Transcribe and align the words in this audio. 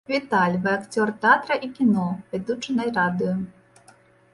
Віталь, 0.09 0.55
вы 0.63 0.69
акцёр 0.77 1.11
тэатра 1.25 1.55
і 1.67 1.71
кіно, 1.77 2.09
вядучы 2.33 2.69
на 2.79 2.83
радыё. 2.97 3.41